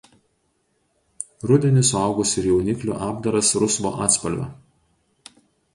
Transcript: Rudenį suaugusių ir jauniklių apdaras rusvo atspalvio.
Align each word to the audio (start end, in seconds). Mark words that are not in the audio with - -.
Rudenį 1.51 1.83
suaugusių 1.91 2.41
ir 2.43 2.49
jauniklių 2.49 2.99
apdaras 3.09 3.53
rusvo 3.65 3.95
atspalvio. 4.09 4.53